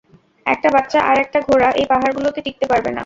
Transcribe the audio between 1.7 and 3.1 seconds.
এই পাহাড়গুলোতে টিকতে পারবে না।